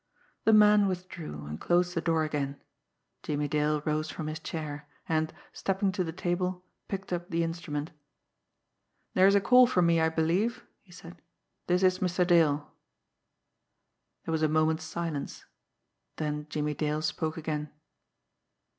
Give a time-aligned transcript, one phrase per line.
[0.45, 2.59] The man withdrew, and closed the door again.
[3.21, 7.91] Jimmie Dale rose from his chair, and, stepping to the table, picked up the instrument.
[9.13, 11.21] "There is a call for me, I believe," he said.
[11.67, 12.25] "This is Mr.
[12.25, 12.71] Dale."
[14.25, 15.45] There was a moment's silence,
[16.15, 17.71] then Jimmie Dale spoke again.